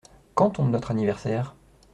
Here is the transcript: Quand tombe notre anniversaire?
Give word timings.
Quand 0.33 0.49
tombe 0.49 0.71
notre 0.71 0.89
anniversaire? 0.89 1.53